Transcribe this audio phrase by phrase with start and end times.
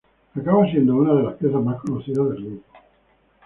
[0.35, 2.63] Acaba siendo una de las piezas más conocidas del grupo.